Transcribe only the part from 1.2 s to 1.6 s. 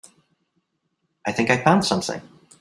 I think